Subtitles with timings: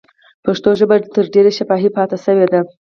[0.45, 2.59] پښتو ژبه تر ډېره شفاهي پاتې شوې ده.